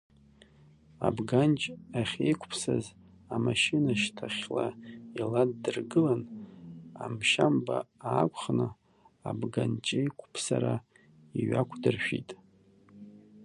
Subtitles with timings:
[1.07, 1.61] Абганҷ
[1.99, 2.85] ахьеиқәԥсаз
[3.33, 4.67] амашьына шьҭахьла
[5.19, 6.21] иладдыргылан,
[7.03, 7.77] амшьамба
[8.11, 8.67] аақәхны,
[9.29, 10.73] абганҷеиқәԥсара
[11.39, 12.29] иҩақәдыршәит.